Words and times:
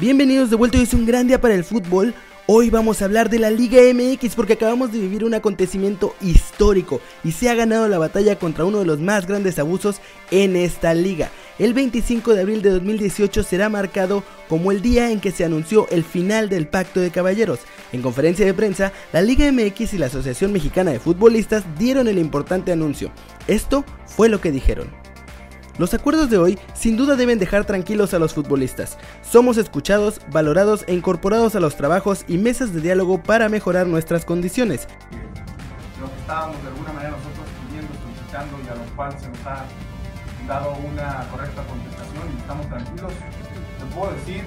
Bienvenidos 0.00 0.48
de 0.48 0.54
vuelta, 0.54 0.78
hoy 0.78 0.84
es 0.84 0.94
un 0.94 1.06
gran 1.06 1.26
día 1.26 1.40
para 1.40 1.56
el 1.56 1.64
fútbol. 1.64 2.14
Hoy 2.46 2.70
vamos 2.70 3.02
a 3.02 3.06
hablar 3.06 3.28
de 3.30 3.40
la 3.40 3.50
Liga 3.50 3.80
MX 3.92 4.36
porque 4.36 4.52
acabamos 4.52 4.92
de 4.92 5.00
vivir 5.00 5.24
un 5.24 5.34
acontecimiento 5.34 6.14
histórico 6.20 7.00
y 7.24 7.32
se 7.32 7.50
ha 7.50 7.56
ganado 7.56 7.88
la 7.88 7.98
batalla 7.98 8.38
contra 8.38 8.64
uno 8.64 8.78
de 8.78 8.84
los 8.84 9.00
más 9.00 9.26
grandes 9.26 9.58
abusos 9.58 10.00
en 10.30 10.54
esta 10.54 10.94
liga. 10.94 11.30
El 11.58 11.74
25 11.74 12.32
de 12.32 12.42
abril 12.42 12.62
de 12.62 12.70
2018 12.70 13.42
será 13.42 13.68
marcado 13.70 14.22
como 14.48 14.70
el 14.70 14.82
día 14.82 15.10
en 15.10 15.18
que 15.18 15.32
se 15.32 15.44
anunció 15.44 15.88
el 15.90 16.04
final 16.04 16.48
del 16.48 16.68
Pacto 16.68 17.00
de 17.00 17.10
Caballeros. 17.10 17.58
En 17.92 18.00
conferencia 18.00 18.46
de 18.46 18.54
prensa, 18.54 18.92
la 19.12 19.20
Liga 19.20 19.50
MX 19.50 19.94
y 19.94 19.98
la 19.98 20.06
Asociación 20.06 20.52
Mexicana 20.52 20.92
de 20.92 21.00
Futbolistas 21.00 21.64
dieron 21.76 22.06
el 22.06 22.18
importante 22.18 22.70
anuncio. 22.70 23.10
Esto 23.48 23.84
fue 24.06 24.28
lo 24.28 24.40
que 24.40 24.52
dijeron. 24.52 25.07
Los 25.78 25.94
acuerdos 25.94 26.28
de 26.28 26.38
hoy 26.38 26.58
sin 26.74 26.96
duda 26.96 27.14
deben 27.14 27.38
dejar 27.38 27.64
tranquilos 27.64 28.12
a 28.12 28.18
los 28.18 28.34
futbolistas. 28.34 28.98
Somos 29.22 29.58
escuchados, 29.58 30.20
valorados 30.32 30.84
e 30.88 30.94
incorporados 30.94 31.54
a 31.54 31.60
los 31.60 31.76
trabajos 31.76 32.24
y 32.26 32.36
mesas 32.36 32.74
de 32.74 32.80
diálogo 32.80 33.22
para 33.22 33.48
mejorar 33.48 33.86
nuestras 33.86 34.24
condiciones. 34.24 34.88
Lo 36.00 36.08
que 36.08 36.18
estábamos 36.18 36.60
de 36.62 36.68
alguna 36.68 36.92
manera 36.92 37.10
nosotros 37.10 37.46
pidiendo, 37.62 37.92
solicitando 38.02 38.58
y 38.58 38.68
a 38.68 38.74
lo 38.74 38.96
cual 38.96 39.12
se 39.20 39.28
nos 39.28 39.46
ha 39.46 39.66
dado 40.48 40.76
una 40.84 41.24
correcta 41.30 41.62
contestación 41.62 42.24
y 42.34 42.40
estamos 42.40 42.66
tranquilos. 42.66 43.12
Te 43.78 43.94
puedo 43.94 44.12
decir, 44.14 44.44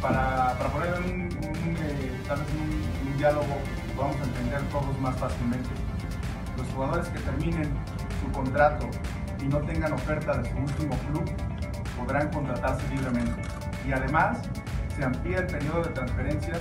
para, 0.00 0.56
para 0.56 0.72
poner 0.72 0.94
un, 0.94 1.28
un, 1.44 1.76
eh, 1.76 2.12
tal 2.26 2.38
vez 2.38 2.48
un, 2.56 3.06
un 3.12 3.18
diálogo 3.18 3.44
que 3.86 3.92
podamos 3.94 4.16
entender 4.26 4.62
todos 4.72 4.98
más 4.98 5.14
fácilmente. 5.18 5.68
Los 6.56 6.66
jugadores 6.68 7.06
que 7.08 7.18
terminen 7.18 7.68
su 8.24 8.32
contrato 8.32 8.88
y 9.40 9.46
no 9.46 9.58
tengan 9.58 9.92
oferta 9.92 10.38
de 10.38 10.50
su 10.50 10.56
último 10.56 10.96
club, 11.10 11.24
podrán 11.96 12.28
contratarse 12.30 12.88
libremente. 12.88 13.42
Y 13.86 13.92
además, 13.92 14.38
se 14.96 15.04
amplía 15.04 15.38
el 15.38 15.46
periodo 15.46 15.82
de 15.84 15.90
transferencias 15.90 16.60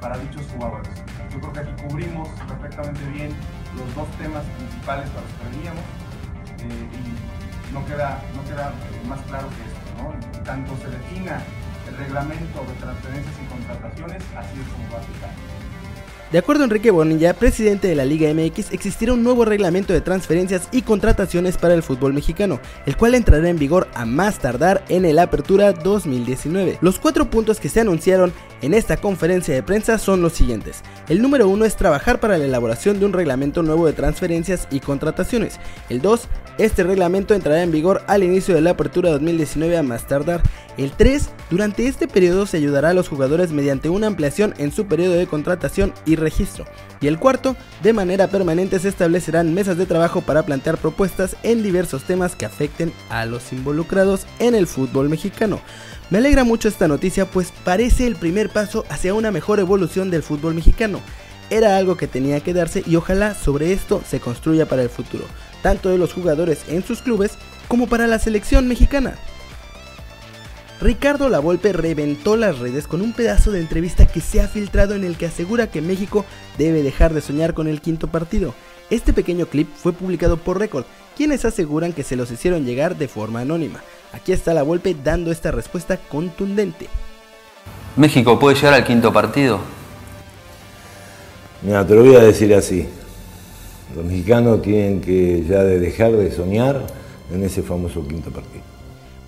para 0.00 0.18
dichos 0.18 0.46
jugadores. 0.52 0.90
Yo 1.32 1.40
creo 1.40 1.52
que 1.52 1.60
aquí 1.60 1.82
cubrimos 1.82 2.28
perfectamente 2.28 3.04
bien 3.10 3.34
los 3.76 3.94
dos 3.94 4.08
temas 4.18 4.44
principales 4.58 5.08
para 5.10 5.22
los 5.22 5.32
que 5.32 5.56
veníamos 5.56 5.84
eh, 6.60 6.88
y 6.92 7.72
no 7.72 7.84
queda, 7.86 8.22
no 8.36 8.44
queda 8.44 8.72
más 9.08 9.20
claro 9.22 9.48
que 9.48 9.62
esto. 9.64 9.84
¿no? 9.98 10.42
Tanto 10.44 10.76
se 10.76 10.88
defina 10.88 11.40
el 11.88 11.96
reglamento 11.96 12.64
de 12.64 12.74
transferencias 12.74 13.34
y 13.42 13.46
contrataciones, 13.46 14.22
así 14.36 14.60
es 14.60 14.68
como 14.68 14.90
va 14.92 14.98
a 14.98 15.02
aplicar. 15.02 15.63
De 16.34 16.40
acuerdo 16.40 16.62
a 16.62 16.64
Enrique 16.64 16.90
Bonilla, 16.90 17.32
presidente 17.34 17.86
de 17.86 17.94
la 17.94 18.04
Liga 18.04 18.28
MX, 18.34 18.72
existirá 18.72 19.12
un 19.12 19.22
nuevo 19.22 19.44
reglamento 19.44 19.92
de 19.92 20.00
transferencias 20.00 20.68
y 20.72 20.82
contrataciones 20.82 21.58
para 21.58 21.74
el 21.74 21.84
fútbol 21.84 22.12
mexicano, 22.12 22.58
el 22.86 22.96
cual 22.96 23.14
entrará 23.14 23.48
en 23.48 23.56
vigor 23.56 23.86
a 23.94 24.04
más 24.04 24.40
tardar 24.40 24.84
en 24.88 25.04
el 25.04 25.20
Apertura 25.20 25.72
2019. 25.72 26.78
Los 26.80 26.98
cuatro 26.98 27.30
puntos 27.30 27.60
que 27.60 27.68
se 27.68 27.82
anunciaron 27.82 28.32
en 28.62 28.74
esta 28.74 28.96
conferencia 28.96 29.54
de 29.54 29.62
prensa 29.62 29.96
son 29.96 30.22
los 30.22 30.32
siguientes. 30.32 30.82
El 31.08 31.22
número 31.22 31.48
uno 31.48 31.66
es 31.66 31.76
trabajar 31.76 32.18
para 32.18 32.36
la 32.36 32.46
elaboración 32.46 32.98
de 32.98 33.06
un 33.06 33.12
reglamento 33.12 33.62
nuevo 33.62 33.86
de 33.86 33.92
transferencias 33.92 34.66
y 34.72 34.80
contrataciones. 34.80 35.60
El 35.88 36.02
2, 36.02 36.26
este 36.58 36.84
reglamento 36.84 37.34
entrará 37.34 37.62
en 37.62 37.72
vigor 37.72 38.02
al 38.06 38.22
inicio 38.22 38.54
de 38.54 38.60
la 38.60 38.70
Apertura 38.70 39.10
2019 39.10 39.76
a 39.76 39.82
más 39.82 40.06
tardar. 40.06 40.42
El 40.76 40.92
3, 40.92 41.28
durante 41.50 41.86
este 41.86 42.08
periodo 42.08 42.46
se 42.46 42.56
ayudará 42.56 42.90
a 42.90 42.94
los 42.94 43.08
jugadores 43.08 43.50
mediante 43.50 43.88
una 43.88 44.06
ampliación 44.06 44.54
en 44.58 44.72
su 44.72 44.86
periodo 44.86 45.14
de 45.14 45.26
contratación 45.26 45.92
y 46.06 46.16
registro. 46.16 46.64
Y 47.00 47.06
el 47.06 47.18
cuarto, 47.18 47.56
de 47.82 47.92
manera 47.92 48.28
permanente 48.28 48.78
se 48.78 48.88
establecerán 48.88 49.54
mesas 49.54 49.76
de 49.76 49.86
trabajo 49.86 50.20
para 50.20 50.44
plantear 50.44 50.78
propuestas 50.78 51.36
en 51.42 51.62
diversos 51.62 52.04
temas 52.04 52.36
que 52.36 52.46
afecten 52.46 52.92
a 53.08 53.24
los 53.26 53.52
involucrados 53.52 54.26
en 54.38 54.54
el 54.54 54.66
fútbol 54.66 55.08
mexicano. 55.08 55.60
Me 56.10 56.18
alegra 56.18 56.44
mucho 56.44 56.68
esta 56.68 56.86
noticia 56.86 57.24
pues 57.26 57.52
parece 57.64 58.06
el 58.06 58.16
primer 58.16 58.50
paso 58.50 58.84
hacia 58.90 59.14
una 59.14 59.30
mejor 59.30 59.58
evolución 59.58 60.10
del 60.10 60.22
fútbol 60.22 60.54
mexicano. 60.54 61.00
Era 61.50 61.76
algo 61.76 61.96
que 61.96 62.06
tenía 62.06 62.40
que 62.40 62.54
darse 62.54 62.82
y 62.86 62.96
ojalá 62.96 63.34
sobre 63.34 63.72
esto 63.72 64.02
se 64.08 64.20
construya 64.20 64.66
para 64.66 64.82
el 64.82 64.88
futuro, 64.88 65.24
tanto 65.62 65.90
de 65.90 65.98
los 65.98 66.12
jugadores 66.12 66.64
en 66.68 66.82
sus 66.82 67.02
clubes 67.02 67.32
como 67.68 67.86
para 67.86 68.06
la 68.06 68.18
selección 68.18 68.66
mexicana. 68.68 69.14
Ricardo 70.80 71.28
Lavolpe 71.28 71.72
reventó 71.72 72.36
las 72.36 72.58
redes 72.58 72.86
con 72.86 73.00
un 73.00 73.12
pedazo 73.12 73.52
de 73.52 73.60
entrevista 73.60 74.06
que 74.06 74.20
se 74.20 74.40
ha 74.40 74.48
filtrado 74.48 74.94
en 74.94 75.04
el 75.04 75.16
que 75.16 75.26
asegura 75.26 75.70
que 75.70 75.80
México 75.80 76.24
debe 76.58 76.82
dejar 76.82 77.14
de 77.14 77.20
soñar 77.20 77.54
con 77.54 77.68
el 77.68 77.80
quinto 77.80 78.08
partido. 78.08 78.54
Este 78.90 79.12
pequeño 79.12 79.46
clip 79.46 79.68
fue 79.74 79.92
publicado 79.92 80.36
por 80.36 80.58
Record, 80.58 80.84
quienes 81.16 81.44
aseguran 81.44 81.92
que 81.92 82.02
se 82.02 82.16
los 82.16 82.30
hicieron 82.30 82.66
llegar 82.66 82.96
de 82.96 83.08
forma 83.08 83.40
anónima. 83.40 83.82
Aquí 84.12 84.32
está 84.32 84.52
la 84.52 84.62
Volpe 84.62 84.94
dando 85.02 85.32
esta 85.32 85.52
respuesta 85.52 85.96
contundente. 85.96 86.88
¿México 87.96 88.38
puede 88.38 88.56
llegar 88.56 88.74
al 88.74 88.84
quinto 88.84 89.12
partido? 89.12 89.60
Mira, 91.64 91.86
te 91.86 91.94
lo 91.94 92.04
voy 92.04 92.14
a 92.14 92.20
decir 92.20 92.54
así. 92.54 92.86
Los 93.96 94.04
mexicanos 94.04 94.60
tienen 94.60 95.00
que 95.00 95.44
ya 95.48 95.64
dejar 95.64 96.12
de 96.12 96.30
soñar 96.30 96.86
en 97.32 97.42
ese 97.42 97.62
famoso 97.62 98.06
quinto 98.06 98.30
partido. 98.30 98.62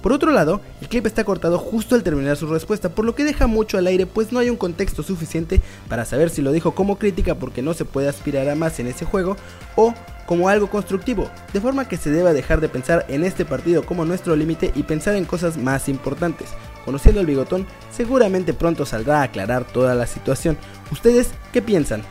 Por 0.03 0.13
otro 0.13 0.31
lado, 0.31 0.61
el 0.83 0.89
clip 0.89 1.07
está 1.07 1.25
cortado 1.25 1.59
justo 1.59 1.95
al 1.95 2.03
terminar 2.03 2.37
su 2.37 2.47
respuesta, 2.47 2.91
por 2.91 3.07
lo 3.07 3.15
que 3.15 3.25
deja 3.25 3.47
mucho 3.47 3.79
al 3.79 3.87
aire 3.87 4.07
pues 4.07 4.33
no 4.33 4.39
hay 4.39 4.51
un 4.51 4.57
contexto 4.57 5.03
suficiente 5.03 5.63
para 5.89 6.05
saber 6.05 6.29
si 6.29 6.43
lo 6.43 6.53
dijo 6.53 6.75
como 6.75 6.99
crítica 6.99 7.35
porque 7.37 7.63
no 7.63 7.73
se 7.73 7.87
puede 7.87 8.09
aspirar 8.09 8.49
a 8.51 8.55
más 8.55 8.79
en 8.79 8.87
ese 8.87 9.07
juego 9.07 9.37
o 9.75 9.95
como 10.27 10.49
algo 10.49 10.69
constructivo, 10.69 11.31
de 11.53 11.61
forma 11.61 11.89
que 11.89 11.97
se 11.97 12.11
deba 12.11 12.35
dejar 12.35 12.61
de 12.61 12.69
pensar 12.69 13.07
en 13.09 13.25
este 13.25 13.45
partido 13.45 13.85
como 13.85 14.05
nuestro 14.05 14.37
límite 14.37 14.73
y 14.75 14.83
pensar 14.83 15.17
en 15.17 15.25
cosas 15.25 15.57
más 15.57 15.89
importantes. 15.89 16.51
Conociendo 16.85 17.21
al 17.21 17.27
bigotón, 17.27 17.67
seguramente 17.91 18.53
pronto 18.53 18.85
saldrá 18.85 19.21
a 19.21 19.25
aclarar 19.25 19.65
toda 19.65 19.95
la 19.95 20.07
situación. 20.07 20.57
¿Ustedes 20.93 21.31
qué 21.53 21.63
piensan? 21.63 22.03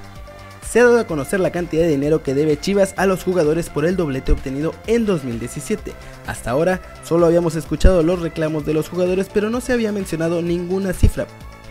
Se 0.70 0.80
ha 0.80 0.84
dado 0.84 1.00
a 1.00 1.08
conocer 1.08 1.40
la 1.40 1.52
cantidad 1.52 1.84
de 1.84 1.90
dinero 1.90 2.24
que 2.24 2.34
debe 2.34 2.60
Chivas 2.60 2.94
a 2.98 3.06
los 3.06 3.24
jugadores 3.24 3.70
por 3.70 3.86
el 3.86 3.96
doblete 3.96 4.32
obtenido 4.32 4.74
en 4.88 5.06
2017. 5.06 5.94
Hasta 6.28 6.52
ahora 6.52 6.82
solo 7.04 7.26
habíamos 7.26 7.56
escuchado 7.56 8.04
los 8.04 8.22
reclamos 8.22 8.66
de 8.66 8.74
los 8.74 8.90
jugadores 8.90 9.28
pero 9.34 9.50
no 9.50 9.62
se 9.62 9.74
había 9.74 9.92
mencionado 9.92 10.42
ninguna 10.42 10.94
cifra, 10.94 11.28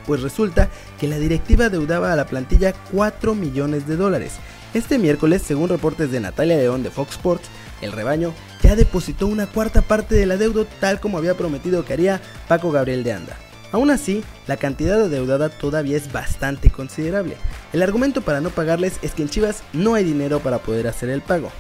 pues 0.07 0.23
resulta 0.23 0.69
que 0.99 1.09
la 1.09 1.19
directiva 1.19 1.69
deudaba 1.69 2.13
a 2.13 2.17
la 2.17 2.27
plantilla 2.27 2.73
4 2.93 3.35
millones 3.35 3.87
de 3.87 3.97
dólares. 3.97 4.35
Este 4.75 4.99
miércoles, 4.99 5.43
según 5.43 5.69
reportes 5.69 6.11
de 6.11 6.21
Natalia 6.21 6.57
León 6.57 6.83
de 6.83 6.91
Fox 6.91 7.13
Sports, 7.13 7.49
el 7.81 7.93
rebaño 7.93 8.33
ya 8.63 8.75
depositó 8.77 9.27
una 9.27 9.47
cuarta 9.47 9.83
parte 9.83 10.15
del 10.15 10.33
adeudo 10.33 10.67
tal 10.81 11.01
como 11.01 11.19
había 11.19 11.35
prometido 11.37 11.85
que 11.85 11.93
haría 11.93 12.21
Paco 12.49 12.71
Gabriel 12.73 13.05
de 13.05 13.13
Anda. 13.13 13.37
Aún 13.75 13.91
así, 13.91 14.23
la 14.47 14.57
cantidad 14.57 15.03
adeudada 15.03 15.49
todavía 15.49 15.97
es 15.97 16.13
bastante 16.13 16.71
considerable. 16.71 17.35
El 17.73 17.83
argumento 17.83 18.21
para 18.21 18.41
no 18.41 18.51
pagarles 18.51 19.01
es 19.03 19.15
que 19.15 19.23
en 19.23 19.29
Chivas 19.29 19.65
no 19.73 19.95
hay 19.95 20.05
dinero 20.05 20.39
para 20.39 20.59
poder 20.59 20.87
hacer 20.87 21.11
el 21.11 21.23
pago. 21.23 21.51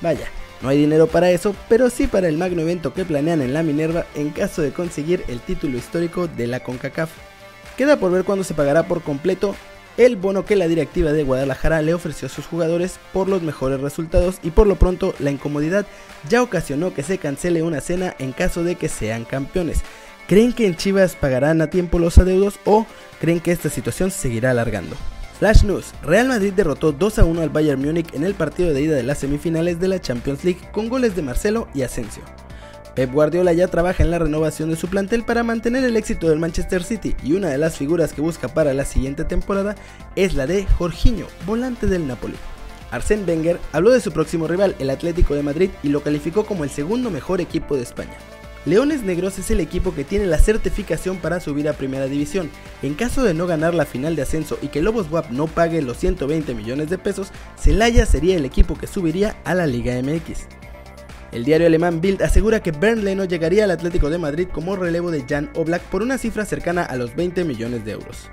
Vaya, 0.00 0.28
no 0.62 0.70
hay 0.70 0.78
dinero 0.78 1.08
para 1.08 1.30
eso, 1.30 1.54
pero 1.68 1.90
sí 1.90 2.06
para 2.06 2.26
el 2.26 2.38
magno 2.38 2.62
evento 2.62 2.94
que 2.94 3.04
planean 3.04 3.42
en 3.42 3.52
la 3.52 3.62
Minerva 3.62 4.06
en 4.14 4.30
caso 4.30 4.62
de 4.62 4.72
conseguir 4.72 5.24
el 5.28 5.40
título 5.40 5.76
histórico 5.76 6.26
de 6.26 6.46
la 6.46 6.60
CONCACAF. 6.60 7.10
Queda 7.76 7.98
por 7.98 8.12
ver 8.12 8.24
cuándo 8.24 8.44
se 8.44 8.54
pagará 8.54 8.84
por 8.84 9.02
completo 9.02 9.54
el 9.98 10.16
bono 10.16 10.46
que 10.46 10.56
la 10.56 10.68
directiva 10.68 11.12
de 11.12 11.24
Guadalajara 11.24 11.82
le 11.82 11.92
ofreció 11.92 12.28
a 12.28 12.30
sus 12.30 12.46
jugadores 12.46 12.98
por 13.12 13.28
los 13.28 13.42
mejores 13.42 13.82
resultados 13.82 14.36
y 14.42 14.52
por 14.52 14.66
lo 14.66 14.76
pronto 14.76 15.12
la 15.18 15.32
incomodidad 15.32 15.84
ya 16.30 16.40
ocasionó 16.40 16.94
que 16.94 17.02
se 17.02 17.18
cancele 17.18 17.62
una 17.62 17.82
cena 17.82 18.14
en 18.18 18.32
caso 18.32 18.64
de 18.64 18.76
que 18.76 18.88
sean 18.88 19.26
campeones. 19.26 19.82
¿Creen 20.28 20.52
que 20.52 20.66
en 20.66 20.76
Chivas 20.76 21.16
pagarán 21.16 21.62
a 21.62 21.70
tiempo 21.70 21.98
los 21.98 22.18
adeudos 22.18 22.60
o 22.66 22.86
creen 23.18 23.40
que 23.40 23.50
esta 23.50 23.70
situación 23.70 24.10
seguirá 24.10 24.50
alargando? 24.50 24.94
Flash 25.38 25.64
News, 25.64 25.94
Real 26.02 26.28
Madrid 26.28 26.52
derrotó 26.52 26.92
2 26.92 27.20
a 27.20 27.24
1 27.24 27.40
al 27.40 27.48
Bayern 27.48 27.80
Múnich 27.80 28.12
en 28.12 28.24
el 28.24 28.34
partido 28.34 28.74
de 28.74 28.82
ida 28.82 28.94
de 28.94 29.04
las 29.04 29.16
semifinales 29.16 29.80
de 29.80 29.88
la 29.88 30.02
Champions 30.02 30.44
League 30.44 30.60
con 30.70 30.90
goles 30.90 31.16
de 31.16 31.22
Marcelo 31.22 31.68
y 31.72 31.80
Asensio. 31.80 32.22
Pep 32.94 33.10
Guardiola 33.10 33.54
ya 33.54 33.68
trabaja 33.68 34.02
en 34.02 34.10
la 34.10 34.18
renovación 34.18 34.68
de 34.68 34.76
su 34.76 34.88
plantel 34.88 35.24
para 35.24 35.44
mantener 35.44 35.82
el 35.84 35.96
éxito 35.96 36.28
del 36.28 36.40
Manchester 36.40 36.84
City 36.84 37.16
y 37.24 37.32
una 37.32 37.48
de 37.48 37.56
las 37.56 37.78
figuras 37.78 38.12
que 38.12 38.20
busca 38.20 38.48
para 38.48 38.74
la 38.74 38.84
siguiente 38.84 39.24
temporada 39.24 39.76
es 40.14 40.34
la 40.34 40.46
de 40.46 40.66
Jorginho, 40.66 41.26
volante 41.46 41.86
del 41.86 42.06
Napoli. 42.06 42.36
Arsène 42.90 43.26
Wenger 43.26 43.58
habló 43.72 43.92
de 43.92 44.00
su 44.02 44.12
próximo 44.12 44.46
rival, 44.46 44.76
el 44.78 44.90
Atlético 44.90 45.34
de 45.34 45.42
Madrid, 45.42 45.70
y 45.82 45.88
lo 45.88 46.02
calificó 46.02 46.44
como 46.44 46.64
el 46.64 46.70
segundo 46.70 47.10
mejor 47.10 47.40
equipo 47.40 47.76
de 47.76 47.82
España. 47.82 48.18
Leones 48.64 49.02
Negros 49.02 49.38
es 49.38 49.50
el 49.50 49.60
equipo 49.60 49.94
que 49.94 50.04
tiene 50.04 50.26
la 50.26 50.38
certificación 50.38 51.18
para 51.18 51.40
subir 51.40 51.68
a 51.68 51.74
Primera 51.74 52.06
División. 52.06 52.50
En 52.82 52.94
caso 52.94 53.22
de 53.22 53.32
no 53.32 53.46
ganar 53.46 53.74
la 53.74 53.86
final 53.86 54.16
de 54.16 54.22
ascenso 54.22 54.58
y 54.60 54.68
que 54.68 54.82
Lobos 54.82 55.10
WAP 55.10 55.30
no 55.30 55.46
pague 55.46 55.80
los 55.80 55.96
120 55.98 56.54
millones 56.54 56.90
de 56.90 56.98
pesos, 56.98 57.28
Celaya 57.56 58.04
sería 58.04 58.36
el 58.36 58.44
equipo 58.44 58.76
que 58.76 58.86
subiría 58.86 59.36
a 59.44 59.54
la 59.54 59.66
Liga 59.66 59.94
MX. 60.02 60.46
El 61.30 61.44
diario 61.44 61.66
alemán 61.66 62.00
Bild 62.00 62.22
asegura 62.22 62.62
que 62.62 62.72
Bernd 62.72 63.04
Leno 63.04 63.24
llegaría 63.24 63.64
al 63.64 63.70
Atlético 63.70 64.10
de 64.10 64.18
Madrid 64.18 64.48
como 64.52 64.76
relevo 64.76 65.10
de 65.10 65.24
Jan 65.28 65.50
Oblak 65.54 65.82
por 65.82 66.02
una 66.02 66.18
cifra 66.18 66.44
cercana 66.44 66.82
a 66.82 66.96
los 66.96 67.14
20 67.14 67.44
millones 67.44 67.84
de 67.84 67.92
euros. 67.92 68.30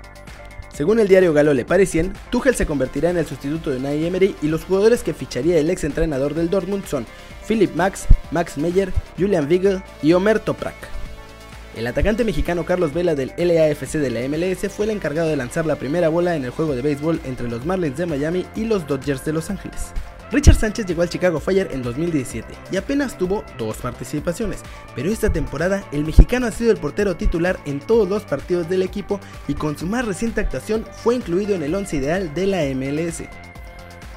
Según 0.76 1.00
el 1.00 1.08
diario 1.08 1.32
galo 1.32 1.54
Le 1.54 1.64
Parisien, 1.64 2.12
Tuchel 2.30 2.54
se 2.54 2.66
convertirá 2.66 3.08
en 3.08 3.16
el 3.16 3.24
sustituto 3.24 3.70
de 3.70 3.78
Unai 3.78 4.04
Emery 4.04 4.36
y 4.42 4.48
los 4.48 4.64
jugadores 4.64 5.02
que 5.02 5.14
ficharía 5.14 5.56
el 5.56 5.70
ex 5.70 5.84
entrenador 5.84 6.34
del 6.34 6.50
Dortmund 6.50 6.84
son 6.84 7.06
Philip 7.48 7.74
Max, 7.74 8.04
Max 8.30 8.58
Meyer, 8.58 8.92
Julian 9.18 9.48
Wiegel 9.48 9.82
y 10.02 10.12
Omer 10.12 10.38
Toprak. 10.38 10.74
El 11.78 11.86
atacante 11.86 12.24
mexicano 12.24 12.66
Carlos 12.66 12.92
Vela 12.92 13.14
del 13.14 13.32
LAFC 13.38 13.94
de 13.94 14.10
la 14.10 14.28
MLS 14.28 14.70
fue 14.70 14.84
el 14.84 14.90
encargado 14.90 15.30
de 15.30 15.36
lanzar 15.36 15.64
la 15.64 15.76
primera 15.76 16.10
bola 16.10 16.36
en 16.36 16.44
el 16.44 16.50
juego 16.50 16.76
de 16.76 16.82
béisbol 16.82 17.22
entre 17.24 17.48
los 17.48 17.64
Marlins 17.64 17.96
de 17.96 18.04
Miami 18.04 18.44
y 18.54 18.66
los 18.66 18.86
Dodgers 18.86 19.24
de 19.24 19.32
Los 19.32 19.48
Ángeles. 19.48 19.94
Richard 20.32 20.56
Sánchez 20.56 20.86
llegó 20.86 21.02
al 21.02 21.08
Chicago 21.08 21.38
Fire 21.38 21.68
en 21.70 21.82
2017 21.82 22.52
y 22.72 22.76
apenas 22.76 23.16
tuvo 23.16 23.44
dos 23.58 23.76
participaciones, 23.76 24.60
pero 24.94 25.10
esta 25.10 25.32
temporada 25.32 25.84
el 25.92 26.04
mexicano 26.04 26.46
ha 26.46 26.50
sido 26.50 26.72
el 26.72 26.78
portero 26.78 27.16
titular 27.16 27.58
en 27.64 27.78
todos 27.78 28.08
los 28.08 28.24
partidos 28.24 28.68
del 28.68 28.82
equipo 28.82 29.20
y 29.46 29.54
con 29.54 29.78
su 29.78 29.86
más 29.86 30.04
reciente 30.04 30.40
actuación 30.40 30.84
fue 30.90 31.14
incluido 31.14 31.54
en 31.54 31.62
el 31.62 31.74
once 31.74 31.96
ideal 31.96 32.34
de 32.34 32.46
la 32.46 32.62
MLS. 32.74 33.22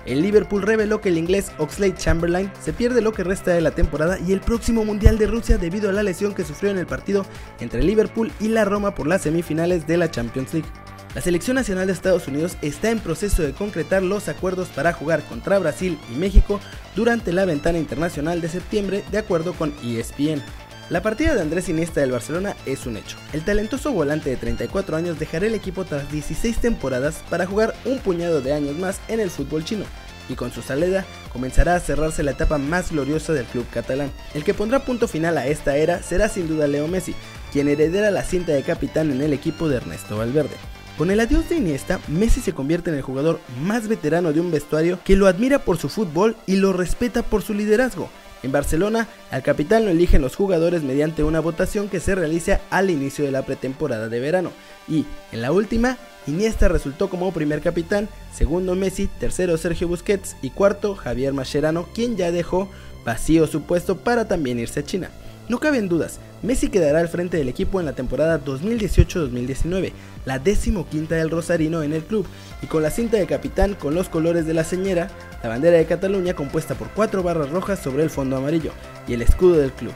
El 0.06 0.23
Liverpool 0.23 0.63
reveló 0.63 1.01
que 1.01 1.09
el 1.09 1.19
inglés 1.19 1.51
Oxlade 1.59 1.94
Chamberlain 1.94 2.51
se 2.59 2.73
pierde 2.73 3.01
lo 3.01 3.11
que 3.11 3.23
resta 3.23 3.51
de 3.51 3.61
la 3.61 3.71
temporada 3.71 4.17
y 4.17 4.33
el 4.33 4.41
próximo 4.41 4.83
Mundial 4.83 5.19
de 5.19 5.27
Rusia 5.27 5.59
debido 5.59 5.89
a 5.89 5.94
la 5.94 6.01
lesión 6.01 6.33
que 6.33 6.44
sufrió 6.44 6.71
en 6.71 6.79
el 6.79 6.88
partido 6.88 7.25
entre 7.59 7.83
Liverpool 7.83 8.31
y 8.39 8.47
la 8.47 8.65
Roma 8.65 8.95
por 8.95 9.06
las 9.06 9.21
semifinales 9.21 9.85
de 9.85 9.97
la 9.97 10.09
Champions 10.09 10.53
League. 10.53 10.69
La 11.15 11.21
selección 11.21 11.56
nacional 11.56 11.88
de 11.88 11.94
Estados 11.94 12.27
Unidos 12.27 12.56
está 12.61 12.91
en 12.91 13.00
proceso 13.00 13.41
de 13.41 13.53
concretar 13.53 14.03
los 14.03 14.29
acuerdos 14.29 14.67
para 14.67 14.94
jugar 14.94 15.23
contra 15.23 15.57
Brasil 15.57 15.97
y 16.13 16.15
México 16.15 16.59
durante 16.95 17.33
la 17.33 17.45
ventana 17.45 17.79
internacional 17.79 18.41
de 18.41 18.50
septiembre 18.50 19.03
de 19.09 19.17
acuerdo 19.17 19.53
con 19.53 19.73
ESPN. 19.83 20.44
La 20.91 21.01
partida 21.01 21.33
de 21.33 21.41
Andrés 21.41 21.67
Iniesta 21.67 22.01
del 22.01 22.11
Barcelona 22.11 22.56
es 22.67 22.85
un 22.85 22.97
hecho. 22.97 23.17
El 23.33 23.44
talentoso 23.44 23.91
volante 23.91 24.29
de 24.29 24.38
34 24.38 24.97
años 24.97 25.17
dejará 25.17 25.47
el 25.47 25.56
equipo 25.56 25.83
tras 25.83 26.11
16 26.11 26.57
temporadas 26.59 27.23
para 27.29 27.47
jugar 27.47 27.73
un 27.85 27.97
puñado 28.00 28.41
de 28.41 28.53
años 28.53 28.77
más 28.77 29.00
en 29.07 29.19
el 29.19 29.31
fútbol 29.31 29.65
chino 29.65 29.85
y 30.29 30.35
con 30.35 30.51
su 30.51 30.61
salida 30.61 31.06
comenzará 31.33 31.75
a 31.75 31.79
cerrarse 31.79 32.21
la 32.21 32.31
etapa 32.31 32.59
más 32.59 32.91
gloriosa 32.91 33.33
del 33.33 33.45
club 33.45 33.65
catalán. 33.73 34.11
El 34.35 34.44
que 34.44 34.53
pondrá 34.53 34.85
punto 34.85 35.07
final 35.07 35.39
a 35.39 35.47
esta 35.47 35.75
era 35.75 36.03
será 36.03 36.29
sin 36.29 36.47
duda 36.47 36.67
Leo 36.67 36.88
Messi, 36.88 37.15
quien 37.51 37.67
heredará 37.67 38.11
la 38.11 38.23
cinta 38.23 38.51
de 38.51 38.61
capitán 38.61 39.11
en 39.11 39.21
el 39.21 39.33
equipo 39.33 39.69
de 39.69 39.77
Ernesto 39.77 40.17
Valverde. 40.17 40.56
Con 40.99 41.11
el 41.11 41.21
adiós 41.21 41.47
de 41.47 41.55
Iniesta, 41.55 42.01
Messi 42.09 42.41
se 42.41 42.51
convierte 42.51 42.89
en 42.89 42.97
el 42.97 43.01
jugador 43.01 43.39
más 43.61 43.87
veterano 43.87 44.33
de 44.33 44.41
un 44.41 44.51
vestuario 44.51 44.99
que 45.05 45.15
lo 45.15 45.27
admira 45.27 45.59
por 45.59 45.77
su 45.77 45.87
fútbol 45.87 46.35
y 46.45 46.57
lo 46.57 46.73
respeta 46.73 47.23
por 47.23 47.41
su 47.41 47.53
liderazgo. 47.53 48.09
En 48.43 48.51
Barcelona, 48.51 49.07
al 49.31 49.41
capitán 49.41 49.85
lo 49.85 49.91
eligen 49.91 50.21
los 50.21 50.35
jugadores 50.35 50.83
mediante 50.83 51.23
una 51.23 51.39
votación 51.39 51.87
que 51.87 52.01
se 52.01 52.15
realiza 52.15 52.59
al 52.69 52.89
inicio 52.89 53.23
de 53.23 53.31
la 53.31 53.45
pretemporada 53.45 54.09
de 54.09 54.19
verano. 54.19 54.51
Y, 54.89 55.05
en 55.31 55.41
la 55.41 55.53
última, 55.53 55.97
Iniesta 56.27 56.67
resultó 56.67 57.09
como 57.09 57.31
primer 57.31 57.61
capitán, 57.61 58.09
segundo 58.33 58.75
Messi, 58.75 59.07
tercero 59.21 59.57
Sergio 59.57 59.87
Busquets 59.87 60.35
y 60.41 60.49
cuarto 60.49 60.95
Javier 60.95 61.31
Mascherano, 61.31 61.87
quien 61.95 62.17
ya 62.17 62.33
dejó 62.33 62.69
vacío 63.05 63.47
su 63.47 63.61
puesto 63.61 63.99
para 63.99 64.27
también 64.27 64.59
irse 64.59 64.81
a 64.81 64.83
China. 64.83 65.09
No 65.49 65.59
caben 65.59 65.89
dudas, 65.89 66.19
Messi 66.43 66.69
quedará 66.69 66.99
al 66.99 67.09
frente 67.09 67.37
del 67.37 67.49
equipo 67.49 67.79
en 67.79 67.87
la 67.87 67.93
temporada 67.93 68.39
2018-2019, 68.45 69.93
la 70.25 70.37
decimoquinta 70.37 71.15
del 71.15 71.31
Rosarino 71.31 71.81
en 71.81 71.91
el 71.91 72.03
club, 72.03 72.27
y 72.61 72.67
con 72.67 72.83
la 72.83 72.91
cinta 72.91 73.17
de 73.17 73.25
capitán 73.25 73.73
con 73.73 73.95
los 73.95 74.09
colores 74.09 74.45
de 74.45 74.53
la 74.53 74.63
señera, 74.63 75.09
la 75.41 75.49
bandera 75.49 75.77
de 75.77 75.87
Cataluña 75.87 76.35
compuesta 76.35 76.75
por 76.75 76.91
cuatro 76.91 77.23
barras 77.23 77.49
rojas 77.49 77.79
sobre 77.79 78.03
el 78.03 78.11
fondo 78.11 78.37
amarillo, 78.37 78.73
y 79.07 79.13
el 79.13 79.23
escudo 79.23 79.55
del 79.55 79.71
club. 79.71 79.93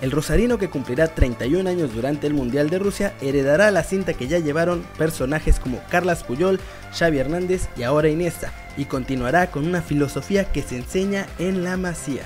El 0.00 0.10
rosarino 0.10 0.56
que 0.56 0.70
cumplirá 0.70 1.08
31 1.08 1.68
años 1.68 1.94
durante 1.94 2.26
el 2.26 2.32
Mundial 2.32 2.70
de 2.70 2.78
Rusia 2.78 3.12
heredará 3.20 3.70
la 3.70 3.84
cinta 3.84 4.14
que 4.14 4.26
ya 4.26 4.38
llevaron 4.38 4.86
personajes 4.96 5.60
como 5.60 5.82
Carlas 5.90 6.24
Puyol, 6.24 6.60
Xavi 6.98 7.18
Hernández 7.18 7.68
y 7.76 7.82
ahora 7.82 8.08
Iniesta, 8.08 8.54
y 8.78 8.86
continuará 8.86 9.50
con 9.50 9.66
una 9.66 9.82
filosofía 9.82 10.50
que 10.50 10.62
se 10.62 10.76
enseña 10.76 11.26
en 11.38 11.62
la 11.62 11.76
Masía. 11.76 12.24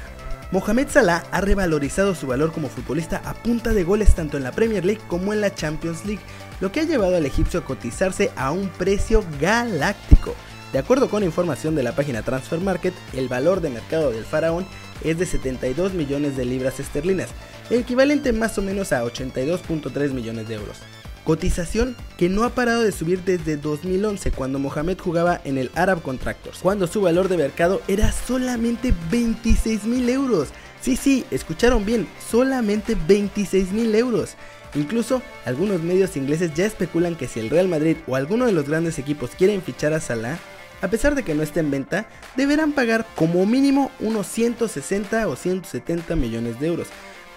Mohamed 0.50 0.89
Salah 0.89 1.25
ha 1.31 1.43
revalorizado 1.43 2.15
su 2.15 2.27
valor 2.27 2.53
como 2.53 2.69
futbolista 2.69 3.21
a 3.27 3.35
punta 3.35 3.75
de 3.75 3.85
goles 3.85 4.15
tanto 4.15 4.39
en 4.39 4.45
la 4.45 4.53
Premier 4.53 4.83
League 4.83 5.03
como 5.06 5.35
en 5.35 5.43
la 5.43 5.55
Champions 5.55 6.06
League, 6.06 6.23
lo 6.61 6.73
que 6.73 6.81
ha 6.81 6.85
llevado 6.85 7.17
al 7.17 7.27
egipcio 7.27 7.61
a 7.61 7.65
cotizarse 7.65 8.31
a 8.35 8.50
un 8.50 8.69
precio 8.71 9.23
galáctico. 9.39 10.35
De 10.73 10.79
acuerdo 10.79 11.11
con 11.11 11.23
información 11.23 11.75
de 11.75 11.83
la 11.83 11.93
página 11.95 12.23
Transfer 12.23 12.61
Market, 12.61 12.95
el 13.12 13.29
valor 13.29 13.61
de 13.61 13.69
mercado 13.69 14.11
del 14.11 14.25
faraón 14.25 14.67
es 15.05 15.19
de 15.19 15.27
72 15.27 15.93
millones 15.93 16.35
de 16.35 16.47
libras 16.47 16.81
esterlinas, 16.81 17.29
equivalente 17.69 18.33
más 18.33 18.56
o 18.56 18.62
menos 18.62 18.93
a 18.93 19.05
82.3 19.05 20.12
millones 20.12 20.49
de 20.49 20.55
euros 20.55 20.79
cotización 21.28 21.94
que 22.16 22.30
no 22.30 22.42
ha 22.44 22.54
parado 22.54 22.80
de 22.80 22.90
subir 22.90 23.22
desde 23.22 23.58
2011 23.58 24.30
cuando 24.30 24.58
Mohamed 24.58 24.98
jugaba 24.98 25.42
en 25.44 25.58
el 25.58 25.70
Arab 25.75 26.00
Contractors, 26.00 26.60
cuando 26.60 26.86
su 26.86 27.02
valor 27.02 27.28
de 27.28 27.36
mercado 27.36 27.82
era 27.86 28.12
solamente 28.12 28.94
26 29.10 29.84
mil 29.84 30.08
euros. 30.08 30.48
Sí, 30.80 30.96
sí, 30.96 31.26
escucharon 31.30 31.84
bien, 31.84 32.08
solamente 32.30 32.96
26 33.06 33.72
mil 33.72 33.94
euros. 33.94 34.36
Incluso 34.75 35.20
algunos 35.44 35.82
medios 35.82 36.16
ingleses 36.16 36.54
ya 36.54 36.64
especulan 36.64 37.14
que 37.14 37.28
si 37.28 37.40
el 37.40 37.50
Real 37.50 37.69
Madrid 37.69 37.98
o 38.06 38.16
alguno 38.16 38.46
de 38.46 38.52
los 38.52 38.66
grandes 38.66 38.98
equipos 38.98 39.32
quieren 39.36 39.60
fichar 39.60 39.92
a 39.92 40.00
Salah, 40.00 40.38
a 40.80 40.88
pesar 40.88 41.14
de 41.14 41.25
que 41.25 41.34
no 41.34 41.42
esté 41.42 41.60
en 41.60 41.70
venta, 41.70 42.06
deberán 42.36 42.72
pagar 42.72 43.04
como 43.16 43.44
mínimo 43.44 43.90
unos 44.00 44.26
160 44.28 45.28
o 45.28 45.36
170 45.36 46.16
millones 46.16 46.58
de 46.58 46.69
euros, 46.69 46.88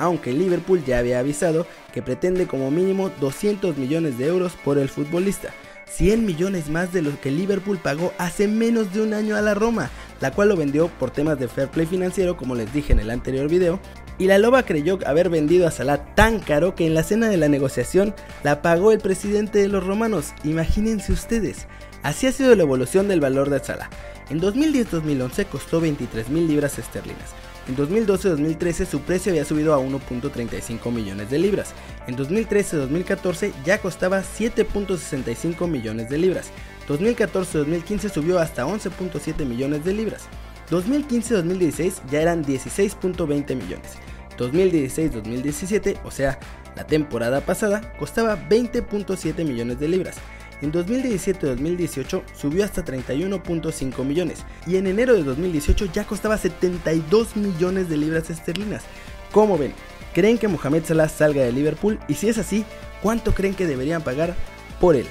aunque 0.01 0.33
Liverpool 0.33 0.83
ya 0.83 0.97
había 0.97 1.19
avisado 1.19 1.67
que 1.93 2.01
pretende 2.01 2.47
como 2.47 2.71
mínimo 2.71 3.11
200 3.21 3.77
millones 3.77 4.17
de 4.17 4.25
euros 4.25 4.53
por 4.63 4.79
el 4.79 4.89
futbolista, 4.89 5.49
100 5.85 6.25
millones 6.25 6.69
más 6.69 6.91
de 6.91 7.03
lo 7.03 7.19
que 7.21 7.29
Liverpool 7.29 7.77
pagó 7.77 8.11
hace 8.17 8.47
menos 8.47 8.93
de 8.93 9.03
un 9.03 9.13
año 9.13 9.35
a 9.35 9.41
la 9.41 9.53
Roma, 9.53 9.91
la 10.19 10.31
cual 10.31 10.49
lo 10.49 10.55
vendió 10.55 10.87
por 10.87 11.11
temas 11.11 11.37
de 11.37 11.47
fair 11.47 11.67
play 11.67 11.85
financiero 11.85 12.35
como 12.35 12.55
les 12.55 12.73
dije 12.73 12.93
en 12.93 12.99
el 12.99 13.11
anterior 13.11 13.47
video, 13.47 13.79
y 14.17 14.25
la 14.25 14.39
Loba 14.39 14.63
creyó 14.63 14.97
haber 15.05 15.29
vendido 15.29 15.67
a 15.67 15.71
Salah 15.71 16.15
tan 16.15 16.39
caro 16.39 16.73
que 16.73 16.87
en 16.87 16.95
la 16.95 17.03
cena 17.03 17.29
de 17.29 17.37
la 17.37 17.47
negociación 17.47 18.15
la 18.43 18.63
pagó 18.63 18.91
el 18.91 18.99
presidente 18.99 19.59
de 19.59 19.67
los 19.67 19.85
romanos, 19.85 20.33
imagínense 20.43 21.11
ustedes. 21.11 21.67
Así 22.01 22.25
ha 22.25 22.31
sido 22.31 22.55
la 22.55 22.63
evolución 22.63 23.07
del 23.07 23.19
valor 23.19 23.51
de 23.51 23.63
Salah. 23.63 23.89
En 24.31 24.41
2010-2011 24.41 25.45
costó 25.45 25.79
23 25.79 26.29
mil 26.29 26.47
libras 26.47 26.79
esterlinas, 26.79 27.35
en 27.67 27.77
2012-2013 27.77 28.85
su 28.85 29.01
precio 29.01 29.31
había 29.31 29.45
subido 29.45 29.73
a 29.73 29.79
1.35 29.79 30.91
millones 30.91 31.29
de 31.29 31.39
libras. 31.39 31.73
En 32.07 32.17
2013-2014 32.17 33.53
ya 33.63 33.79
costaba 33.79 34.21
7.65 34.21 35.67
millones 35.67 36.09
de 36.09 36.17
libras. 36.17 36.51
2014-2015 36.87 38.09
subió 38.09 38.39
hasta 38.39 38.65
11.7 38.65 39.45
millones 39.45 39.85
de 39.85 39.93
libras. 39.93 40.23
2015-2016 40.71 42.01
ya 42.09 42.21
eran 42.21 42.43
16.20 42.43 43.55
millones. 43.55 43.97
2016-2017, 44.37 45.99
o 46.03 46.11
sea, 46.11 46.39
la 46.75 46.85
temporada 46.85 47.41
pasada, 47.41 47.93
costaba 47.99 48.37
20.7 48.49 49.45
millones 49.45 49.79
de 49.79 49.87
libras. 49.87 50.17
En 50.61 50.71
2017-2018 50.71 52.21
subió 52.35 52.63
hasta 52.63 52.85
31.5 52.85 54.03
millones 54.05 54.45
y 54.67 54.77
en 54.77 54.87
enero 54.87 55.15
de 55.15 55.23
2018 55.23 55.85
ya 55.91 56.05
costaba 56.05 56.37
72 56.37 57.35
millones 57.35 57.89
de 57.89 57.97
libras 57.97 58.29
esterlinas. 58.29 58.83
¿Cómo 59.31 59.57
ven? 59.57 59.73
¿Creen 60.13 60.37
que 60.37 60.47
Mohamed 60.47 60.85
Salah 60.85 61.09
salga 61.09 61.41
de 61.41 61.51
Liverpool? 61.51 61.99
Y 62.07 62.13
si 62.13 62.29
es 62.29 62.37
así, 62.37 62.65
¿cuánto 63.01 63.33
creen 63.33 63.55
que 63.55 63.65
deberían 63.65 64.03
pagar 64.03 64.35
por 64.79 64.95
él? 64.95 65.07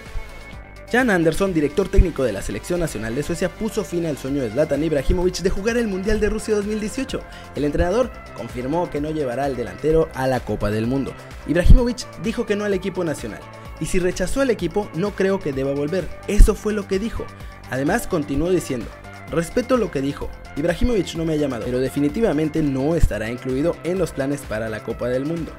Jan 0.92 1.08
Anderson, 1.08 1.54
director 1.54 1.88
técnico 1.88 2.24
de 2.24 2.32
la 2.32 2.42
Selección 2.42 2.80
Nacional 2.80 3.14
de 3.14 3.22
Suecia, 3.22 3.48
puso 3.48 3.84
fin 3.84 4.06
al 4.06 4.18
sueño 4.18 4.42
de 4.42 4.50
Zlatan 4.50 4.82
Ibrahimovic 4.82 5.38
de 5.38 5.50
jugar 5.50 5.76
el 5.76 5.86
Mundial 5.86 6.18
de 6.18 6.28
Rusia 6.28 6.56
2018. 6.56 7.20
El 7.54 7.64
entrenador 7.64 8.10
confirmó 8.36 8.90
que 8.90 9.00
no 9.00 9.10
llevará 9.10 9.44
al 9.44 9.56
delantero 9.56 10.08
a 10.14 10.26
la 10.26 10.40
Copa 10.40 10.70
del 10.70 10.88
Mundo. 10.88 11.12
Ibrahimovic 11.46 12.06
dijo 12.22 12.44
que 12.44 12.56
no 12.56 12.64
al 12.64 12.74
equipo 12.74 13.04
nacional 13.04 13.40
y 13.80 13.86
si 13.86 13.98
rechazó 13.98 14.40
al 14.40 14.50
equipo 14.50 14.88
no 14.94 15.12
creo 15.12 15.40
que 15.40 15.52
deba 15.52 15.72
volver. 15.72 16.08
Eso 16.28 16.54
fue 16.54 16.72
lo 16.72 16.86
que 16.86 16.98
dijo. 16.98 17.24
Además 17.70 18.06
continuó 18.06 18.50
diciendo, 18.50 18.86
respeto 19.30 19.76
lo 19.76 19.90
que 19.90 20.02
dijo, 20.02 20.28
Ibrahimovic 20.56 21.14
no 21.14 21.24
me 21.24 21.34
ha 21.34 21.36
llamado, 21.36 21.64
pero 21.64 21.78
definitivamente 21.78 22.62
no 22.62 22.96
estará 22.96 23.30
incluido 23.30 23.76
en 23.84 23.98
los 23.98 24.12
planes 24.12 24.40
para 24.42 24.68
la 24.68 24.82
Copa 24.82 25.08
del 25.08 25.24
Mundo. 25.24 25.52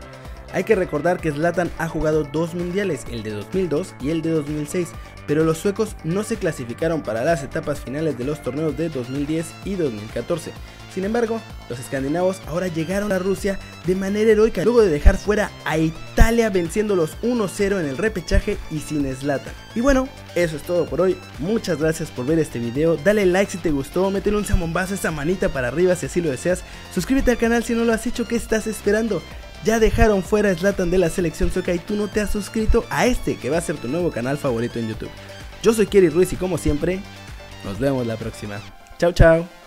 Hay 0.53 0.65
que 0.65 0.75
recordar 0.75 1.19
que 1.19 1.31
Zlatan 1.31 1.71
ha 1.77 1.87
jugado 1.87 2.25
dos 2.25 2.53
mundiales, 2.53 3.05
el 3.09 3.23
de 3.23 3.31
2002 3.31 3.95
y 4.01 4.09
el 4.09 4.21
de 4.21 4.31
2006, 4.31 4.89
pero 5.25 5.45
los 5.45 5.57
suecos 5.57 5.95
no 6.03 6.23
se 6.23 6.35
clasificaron 6.35 7.03
para 7.03 7.23
las 7.23 7.43
etapas 7.43 7.79
finales 7.79 8.17
de 8.17 8.25
los 8.25 8.41
torneos 8.41 8.75
de 8.75 8.89
2010 8.89 9.45
y 9.63 9.75
2014. 9.75 10.51
Sin 10.93 11.05
embargo, 11.05 11.41
los 11.69 11.79
escandinavos 11.79 12.41
ahora 12.47 12.67
llegaron 12.67 13.11
a 13.11 13.19
Rusia 13.19 13.57
de 13.85 13.95
manera 13.95 14.31
heroica 14.31 14.63
luego 14.63 14.81
de 14.81 14.89
dejar 14.89 15.17
fuera 15.17 15.49
a 15.63 15.77
Italia 15.77 16.49
venciéndolos 16.49 17.17
1-0 17.23 17.79
en 17.79 17.87
el 17.87 17.97
repechaje 17.97 18.57
y 18.69 18.79
sin 18.79 19.13
Zlatan. 19.15 19.53
Y 19.73 19.79
bueno, 19.79 20.09
eso 20.35 20.57
es 20.57 20.63
todo 20.63 20.85
por 20.85 21.01
hoy. 21.01 21.15
Muchas 21.39 21.79
gracias 21.79 22.11
por 22.11 22.25
ver 22.25 22.39
este 22.39 22.59
video. 22.59 22.97
Dale 22.97 23.25
like 23.25 23.51
si 23.51 23.57
te 23.57 23.71
gustó, 23.71 24.11
métele 24.11 24.37
un 24.37 24.45
zambombazo, 24.45 24.93
esa 24.93 25.11
manita 25.11 25.49
para 25.49 25.69
arriba 25.69 25.95
si 25.95 26.07
así 26.07 26.21
lo 26.21 26.29
deseas. 26.29 26.63
Suscríbete 26.93 27.31
al 27.31 27.37
canal 27.37 27.63
si 27.63 27.73
no 27.73 27.85
lo 27.85 27.93
has 27.93 28.05
hecho, 28.05 28.27
¿qué 28.27 28.35
estás 28.35 28.67
esperando? 28.67 29.21
Ya 29.63 29.79
dejaron 29.79 30.23
fuera 30.23 30.49
a 30.49 30.55
Zlatan 30.55 30.91
de 30.91 30.97
la 30.97 31.09
selección 31.09 31.51
sueca 31.51 31.73
y 31.73 31.79
tú 31.79 31.95
no 31.95 32.07
te 32.07 32.19
has 32.19 32.31
suscrito 32.31 32.85
a 32.89 33.05
este 33.05 33.37
que 33.37 33.49
va 33.49 33.59
a 33.59 33.61
ser 33.61 33.77
tu 33.77 33.87
nuevo 33.87 34.11
canal 34.11 34.37
favorito 34.37 34.79
en 34.79 34.89
YouTube. 34.89 35.11
Yo 35.61 35.73
soy 35.73 35.87
Kerry 35.87 36.09
Ruiz 36.09 36.33
y 36.33 36.35
como 36.35 36.57
siempre, 36.57 36.99
nos 37.63 37.79
vemos 37.79 38.05
la 38.07 38.17
próxima. 38.17 38.59
Chao, 38.97 39.11
chao. 39.11 39.60